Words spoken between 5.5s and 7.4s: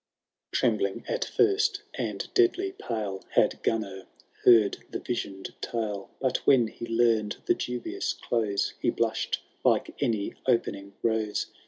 tale; But when he learned